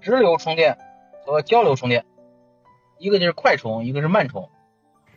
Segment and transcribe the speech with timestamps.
[0.00, 0.78] 直流充电
[1.24, 2.04] 和交流充电，
[2.98, 4.50] 一个就是快充，一个是慢充。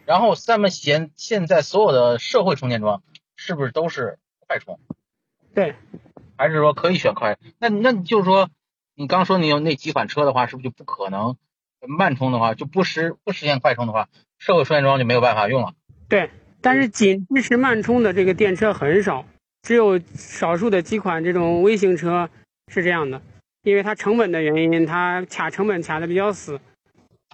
[0.05, 3.01] 然后咱们现现在所有的社会充电桩
[3.35, 4.79] 是不是都是快充？
[5.55, 5.75] 对，
[6.37, 7.37] 还是说可以选快？
[7.59, 8.49] 那那你就是说，
[8.95, 11.37] 你刚说你有那几款车的话，是不是就不可能
[11.87, 15.73] 慢充的话就不实不实现快充的话，社会充电桩就没有办法用了？
[16.09, 16.29] 对，
[16.61, 19.25] 但是仅支持慢充的这个电车很少，
[19.61, 22.29] 只有少数的几款这种微型车
[22.67, 23.21] 是这样的。
[23.63, 26.59] 因为它成本的原因，它卡成本卡的比较死，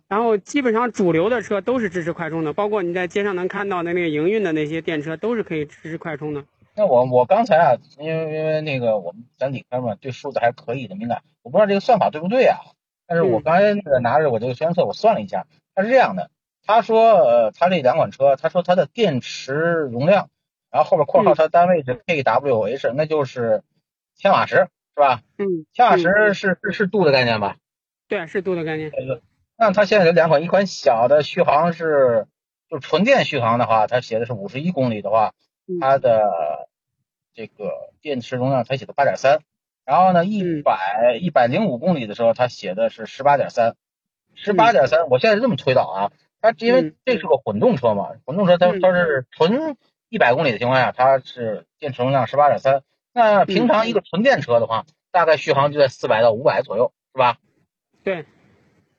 [0.07, 6.45] 然后基本上主流的车都是支持快充的，包括你在街上能看到的那个营运的那些电车都是可以支持快充的。
[6.75, 12.59] 那我我刚才啊，因为因为那个我们咱理科嘛，对数字还可以的敏感，我不知道这个算法对不对啊？
[13.07, 16.29] 但是我刚才那个拿着我这个宣测，我算了一下，它是这样的，
[16.63, 19.53] 他说呃，他这两款车，他说它的电池
[19.91, 20.29] 容量，
[20.71, 23.63] 然后后边括号它单位是 kWh，那就是
[24.15, 24.67] 千瓦时。
[24.99, 25.21] 是吧？
[25.37, 27.55] 嗯，千瓦时是是是度的概念吧？
[28.09, 28.91] 对，是度的概念。
[29.57, 32.27] 那它现在有两款，一款小的续航是
[32.69, 35.31] 就纯电续航的话，它写的是五十一公里的话，
[35.79, 36.67] 它的
[37.33, 39.39] 这个电池容量它写的八点三，
[39.85, 43.77] 然后呢一百一百零五公里的时候，它写的是十八点三，
[44.35, 45.07] 十八点三。
[45.07, 46.11] 我现在是这么推导啊，
[46.41, 49.77] 它因为这是个混动车嘛，混动车它它是纯
[50.09, 52.83] 一百公里的情况下，它是电池容量十八点三。
[53.13, 57.37] 那平常一个纯电车的话，大概续航就在四百到五百左右，是吧？
[58.03, 58.25] 对。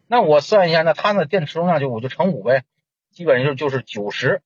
[0.09, 2.65] 那我算一下，那它的电池容量就我就乘五呗，
[3.13, 4.43] 基本上就就是九十，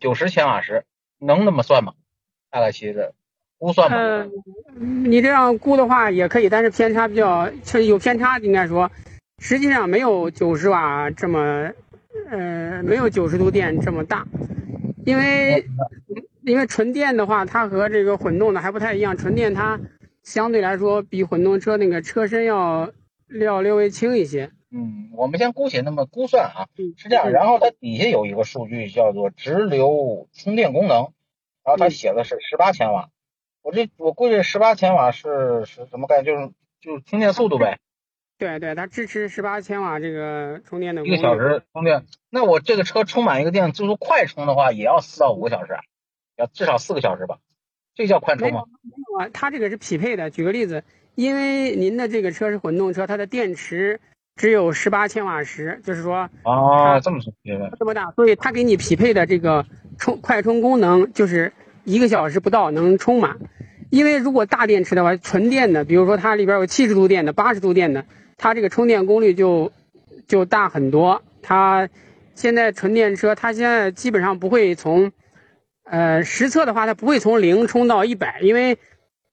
[0.00, 0.84] 九十千瓦时，
[1.18, 1.94] 能那么算吗？
[2.50, 3.12] 大概其实
[3.58, 4.28] 估算吗？
[4.74, 7.48] 你这样估的话也可以，但是偏差比较，
[7.86, 8.90] 有偏差应该说，
[9.38, 11.70] 实际上没有九十瓦这么，
[12.28, 14.26] 呃，没有九十度电这么大，
[15.06, 15.64] 因为。
[16.44, 19.16] 因为纯电的话，它和这个混动的还不太一样。
[19.16, 19.80] 纯电它
[20.22, 22.90] 相对来说比混动车那个车身要
[23.40, 24.50] 要略微轻一些。
[24.70, 26.66] 嗯，我们先姑且那么估算啊，
[26.96, 27.30] 是这样。
[27.30, 31.12] 然后它底下有一个数据叫做直流充电功能，
[31.62, 33.10] 然后它写的是十八千瓦。
[33.62, 36.24] 我这我估计十八千瓦是是什么概念？
[36.24, 37.78] 就是就是充电速度呗。
[38.38, 41.04] 对对，它支持十八千瓦这个充电的。
[41.06, 45.80] 一个小时充电，那我这个车充满一个电，就是快充的话，也要四到五个小时啊。
[46.42, 47.38] 要至少四个小时吧，
[47.94, 48.64] 这叫快充吗？
[48.82, 50.28] 没有啊，它这个是匹配的。
[50.28, 50.82] 举个例子，
[51.14, 54.00] 因为您的这个车是混动车，它的电池
[54.34, 57.32] 只有十八千瓦时，就是说哦，这么说
[57.78, 59.64] 这么大，所以它给你匹配的这个
[59.98, 61.52] 充快充功能就是
[61.84, 63.38] 一个小时不到能充满。
[63.90, 68.04] 因为如果大电池的话，纯电的，比如说它里边有七十度电的、八十度电的，
[68.36, 69.70] 它这个充电功率就
[70.26, 71.22] 就大很多。
[71.42, 71.88] 它
[72.34, 75.12] 现在纯电车，它现在基本上不会从
[75.92, 78.78] 呃，实测的话，它不会从零充到一百，因为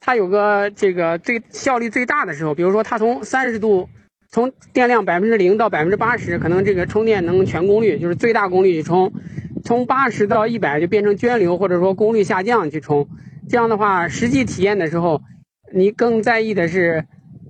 [0.01, 3.87] 它有个这个最效率最大的时候，比如说它从三十度，
[4.29, 9.09] 从电量百分之零到百分之八十，可能这个充电能全功率，就是最大功率去充；
[9.63, 13.07] 从八十到一百就变成涓流，或者说功率下降去充。
[13.47, 15.21] 这样的话，实际体验的时候，
[15.73, 17.05] 你更在意的是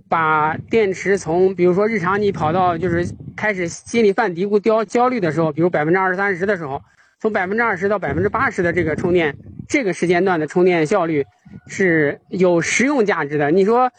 [0.08, 6.84] 把电池从，比如说日常你跑到就是开始心里犯嘀咕、焦焦虑的时候，比如百分之二十三十的时候。
[7.20, 9.36] 从百分之二十到百分之八十的这个充电，
[9.68, 11.26] 这个时间段的充电效率
[11.68, 13.52] 是有实用价值的。
[13.52, 13.92] 你说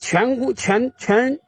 [0.00, 1.38] 全估全全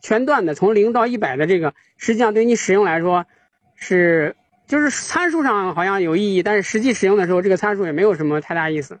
[0.00, 3.26] 全段的从零到一百的这个，实际上对你使用来说
[3.74, 4.36] 是
[4.68, 9.00] 就是参数上好像有意义，但是实际使用的时候，这个参数也没有什么太大意思。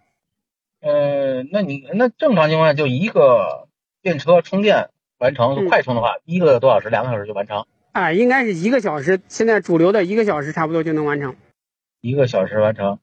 [0.80, 3.68] 呃，那你那正常情况下就一个
[4.02, 7.66] 电车充电完成快充的话，一个多小时、两个小时就完成？
[7.92, 11.36] 啊，应该是一个小时，现在主流的一个小时差不多就能完成。
[12.00, 12.98] 一个小时完成，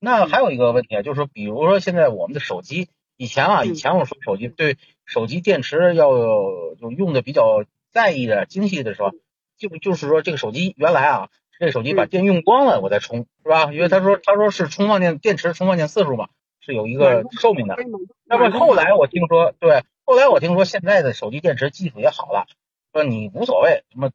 [0.00, 6.10] 那还有一个问题啊，就是说，比如说现在我们的手机，以前啊，以前我说手机对手机电池要
[6.80, 9.12] 就用的比较在意的精细的时候，
[9.56, 11.28] 就就是说这个手机原来啊，
[11.58, 13.72] 这个手机把电用光了我再充，是吧？
[13.72, 16.28] 因为他说他说是充放电电池充放电次数嘛，
[16.60, 17.76] 是有一个寿命的。
[18.24, 22.46] 那么后来我听说，对，后来我听说现在的手机电池技术也好了，
[22.92, 24.10] 说你无所谓什么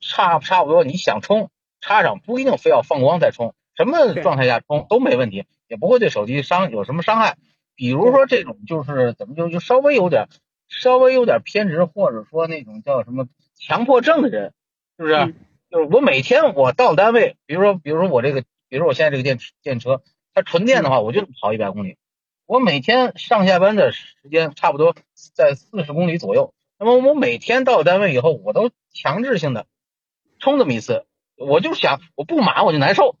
[0.00, 1.50] 差差不多你想充
[1.80, 3.54] 插上，不一定非要放光再充。
[3.78, 7.38] 什么状态下充都没问题，也不会对手机伤有什么伤害。
[7.74, 10.26] 比如说这种就是怎么就就稍微有点
[10.68, 14.52] 稍微有点偏执，或者说那种叫什么强迫症的人，
[14.98, 15.14] 是不是？
[15.14, 15.34] 嗯
[15.70, 18.40] 就是我每天我到单位，比如说比如说我这个，
[18.70, 20.02] 比如说我现在这个电电车，
[20.32, 21.98] 它纯电的话，我就能跑一百公里。
[22.46, 24.96] 我每天上下班的时间差不多
[25.34, 26.54] 在四十公里左右。
[26.78, 29.66] 那么我每天到单位以后，我都强制性的
[30.38, 31.04] 充这么一次，
[31.36, 33.16] 我就想我不满我就难受，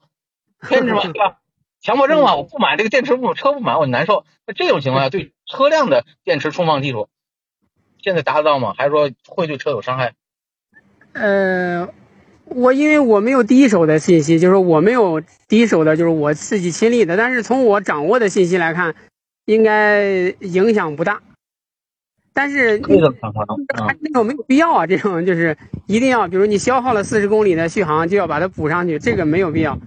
[0.66, 1.38] 偏执嘛，对吧？
[1.80, 4.24] 强迫症嘛，我不买这个电池不车不满我难受。
[4.46, 7.08] 那这种情况下，对车辆的电池充放技术
[8.02, 8.74] 现在达得到吗？
[8.76, 10.14] 还是说会对车有伤害？
[11.12, 11.88] 呃，
[12.46, 17.16] 我因为我没有第一手的信息，就是我没有第一手的，就是我自己亲历的。
[17.16, 18.94] 但是从我掌握的信息来看，
[19.44, 20.04] 应该
[20.40, 21.22] 影响不大。
[22.32, 23.14] 但是这个
[24.00, 25.56] 那种没有必要啊，这种就是
[25.86, 29.78] 一定要，比如你消耗了四十公里的续航，就要把它补上去，这个没有必要。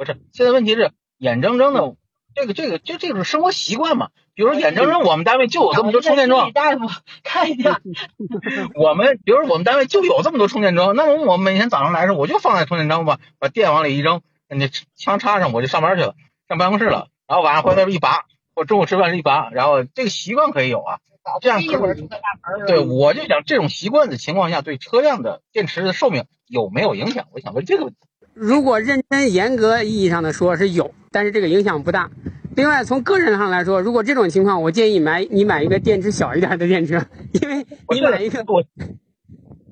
[0.00, 0.18] 不是。
[0.32, 1.94] 现在问题是眼睁睁的，
[2.34, 4.08] 这个这个就这种生活习惯嘛。
[4.34, 6.86] 比如说眼睁睁我们单位就有这么多充电桩，大夫
[7.22, 7.82] 看一下，
[8.74, 16.14] 我们比如说我们单位就有这么多充电桩，那么我每天早上来的时候我就放在充电桩吧，把电往里一扔，那枪插上我就上班去了，
[16.48, 17.08] 上办公室了。
[17.28, 18.24] 然后晚上回来一拔，
[18.54, 21.00] 或中午吃饭一拔，然后这个习惯可以有啊。
[21.42, 27.26] 这样一会儿出个大门儿对，我就想这种习惯的情况下，对车辆的电池的寿命有没有影响？
[27.32, 27.98] 我想问这个问题。
[28.40, 32.10] 如果认真严格意义上的说是有，但是这个影响不大。
[32.56, 37.04] 另外，从个人上来说，如果这种情况，我建议买你买一个电池小一点的电池，
[37.42, 38.64] 因为你买一个我，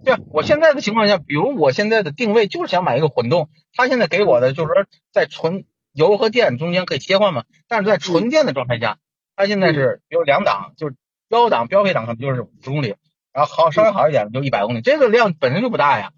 [0.04, 4.84] 对啊，我现在的情况下，比如我现在的定位就是想买一个混动，他现在给我的就是说
[5.14, 8.98] 在纯油和电中间可以切换嘛，但是在纯电的状态下，
[9.34, 10.94] 它现在是比如两档，就是
[11.30, 12.96] 标档标配档可能就是五十公里，
[13.32, 16.10] 然后好稍微好一点的就一百公里，这个量本身就不大呀，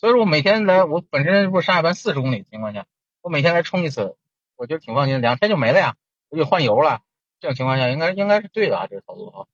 [0.00, 2.86] 所以说我每天来，我本身如果上下班四十公里的情况下，
[3.20, 4.16] 我每天来充一次，
[4.56, 5.96] 我觉得挺放心，两天就没了呀，
[6.30, 7.02] 我就换油了，
[7.38, 9.46] 这种情况下应该应该是对的啊，这个操作啊。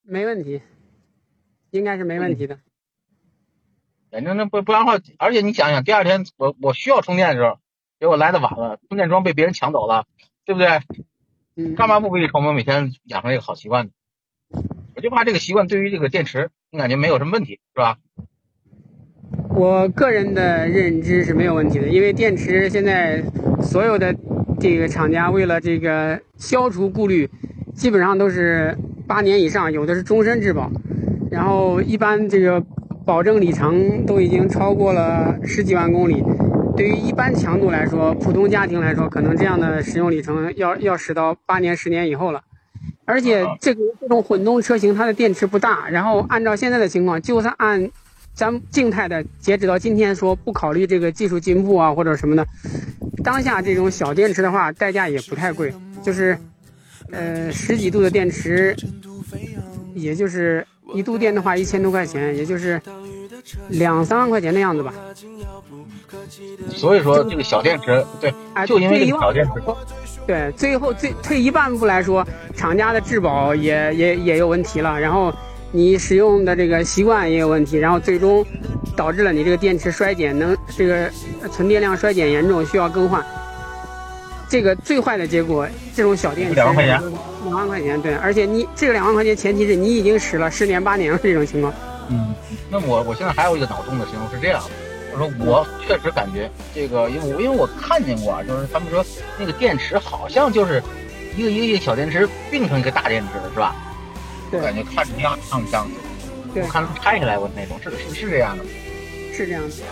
[0.00, 0.62] 没问题，
[1.70, 2.60] 应该是没问题的。
[4.10, 7.58] 反正那不不然的话，而且你想想，第二天我我需要充电的时候，
[7.98, 10.06] 结果来的晚了，充电桩被别人抢走了，
[10.46, 10.80] 对不对？
[11.56, 12.46] 嗯，干嘛不为充？
[12.46, 13.92] 我每天养成一个好习惯呢？
[14.96, 17.98] 我就怕这个习惯对于这个电池，你感觉没有什么问题，是吧？
[19.60, 23.22] 我个人的认知是没有问题的，因为电池现在
[23.60, 24.16] 所有的
[24.58, 27.28] 这个厂家为了这个消除顾虑，
[27.74, 28.74] 基本上都是
[29.06, 30.72] 八年以上，有的是终身质保，
[31.30, 32.58] 然后一般这个
[33.04, 36.24] 保证里程都已经超过了十几万公里。
[36.74, 42.40] 对于一般强度来说，普通家庭来说，可能这样的使用里程要要使到八年、十年以后了。
[43.04, 47.90] 而且这个这种混动车型，它的电池不大，然后按照现在的情况，就算按
[48.40, 52.46] 咱们静态的截止到今天说不考虑这个技术进步啊或者什么的，
[53.22, 55.70] 当下这种小电池的话，代价也不太贵，
[56.02, 56.38] 就是
[57.12, 58.74] 呃十几度的电池，
[59.94, 62.80] 也就是一度电的话一千多块钱，也就是
[63.68, 64.94] 两三万块钱的样子吧。
[66.70, 69.62] 所以说这个小电池，对，啊，就因为这个小电池，
[70.26, 72.26] 对，最后最退一万步来说，
[72.56, 75.30] 厂家的质保也也也有问题了，然后
[75.72, 78.44] 你使用的这个习惯也有问题，然后最终
[78.96, 81.08] 导致了你这个电池衰减，能这个
[81.52, 83.24] 存电量衰减严重，需要更换。
[84.48, 85.64] 这个最坏的结果，
[85.94, 87.00] 这种小电池两万块钱，
[87.44, 91.72] 两万块钱，对，而且你这个两万块钱前提是你已经使了十年八年了这种情况。
[92.08, 92.34] 嗯，
[92.68, 94.70] 那我我现在还有一个脑洞的形容是这样的，
[95.12, 99.06] 就是说我确实感觉这个，因为我因为我看见过啊，就是他们说
[99.38, 100.82] 那个电池好像就是
[101.36, 103.72] 一个一个一个小电池并成一个大电池的是吧？
[104.50, 105.94] 对感觉看着像像像的，
[106.52, 108.64] 对我看他们拆下来过那种，是是是这样的。
[109.32, 109.70] 是这样的。
[109.70, 109.82] 是，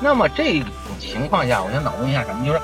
[0.00, 0.68] 那么这种
[1.00, 2.58] 情况下，我想脑洞一下什么，就是，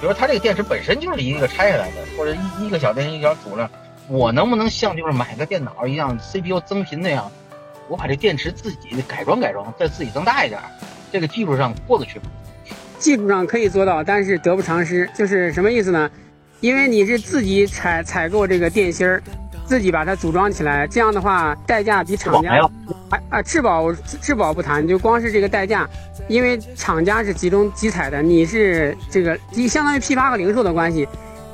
[0.00, 3.68] 比如它这个电池本身就是一个拆下来的，或者一一个小电池一小组了，
[4.08, 7.30] 我能不能像就是买个电脑一样，CPU 增频那样，
[7.88, 10.60] 我把这电池自己改装改装，再自己增大一点，
[11.10, 12.26] 这个技术上过得去吗？
[12.98, 15.08] 技术上可以做到，但是得不偿失。
[15.14, 16.10] 就是什么意思呢？
[16.60, 19.22] 因为你是自己采采购这个电芯儿，
[19.68, 22.64] 自己把它组装起来，这样的话代价比厂家还要
[23.10, 25.86] 啊啊质保质保不谈，就光是这个代价，
[26.26, 31.06] 因为厂家是集中集采的，你是这个你相当于批发和零售的关系，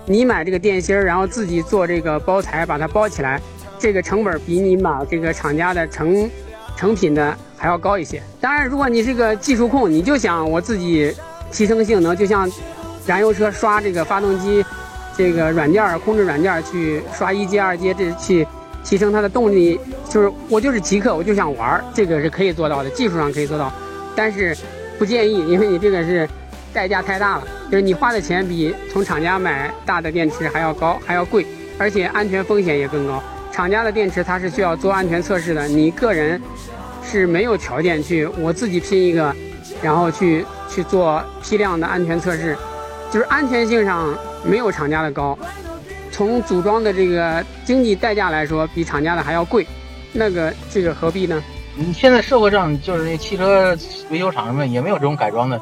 [0.06, 3.40] 你买这个电芯儿，然后自己做这个包材把它包起来，
[3.80, 6.30] 这个成本比你买这个厂家的成
[6.76, 8.23] 成品的还要高一些。
[8.40, 11.12] 当然，如果你是个技术控，你就想我自己
[11.50, 12.49] 提升性能，就像
[13.06, 14.64] 燃油车刷这个发动机
[15.16, 18.47] 这个软件控制软件去刷一阶二阶，这去
[18.83, 19.78] 提升它的动力，
[20.09, 23.73] 就是我就是极客，我就想玩，这个是可以做到的，技术上可以做到，
[24.14, 24.56] 但是
[24.99, 26.28] 不建议，因为你这个是
[26.73, 31.47] 代价太大了，就是你花的钱比从厂家买大的电池还要高，还要贵，
[31.78, 33.23] 而且安全风险也更高。
[33.52, 36.40] 厂家的电池它是需要做安全测试的，你个人
[37.04, 39.35] 是没有条件去我自己拼一个，
[39.80, 42.56] 然后去去做批量的安全测试，
[43.14, 44.12] 就是安全性上
[44.44, 45.38] 没有厂家的高，
[46.11, 49.64] 从组装的这个经济代价来说，比厂家的还要贵，
[50.12, 51.40] 那个这个何必呢？
[51.76, 53.78] 你现在社会上就是那汽车
[54.11, 55.61] 维修厂们也没有这种改装的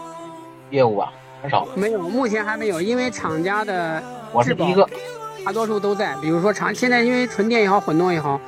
[0.71, 1.13] 业务吧？
[1.43, 1.69] 很少。
[1.75, 4.89] 没有，目前还没有，因为厂家的我是第一个，
[5.45, 6.17] 大多数都在。
[6.23, 8.41] 比如说厂现在因为纯电也好，混动也好，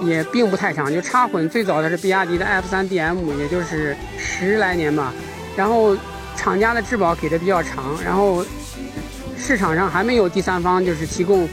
[0.00, 0.92] 也并不太长。
[0.92, 5.12] 就插混最早的是比亚迪的 F3DM，也就是十来年吧。
[5.56, 5.96] 然后
[6.36, 8.44] 厂家的质保给的比较长，然后
[9.36, 11.48] 市场上还没有第三方就是提供，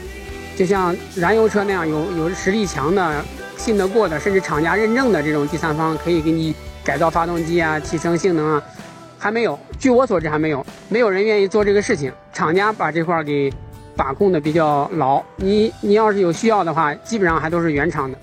[0.56, 3.24] 就像燃油车那样有有实力强的。
[3.54, 8.62] 信得过的，甚至厂家认证的这种第三方可以给你改造发动机啊，提升性能啊，
[9.16, 9.56] 还没有。
[9.78, 12.12] 据我所知，还没有，没有人愿意做这个事情。
[12.32, 13.52] 厂家把这块给
[13.94, 15.22] 把控的比较牢。
[15.36, 18.18] 你你要是有需要的话，基本上还都是原厂的。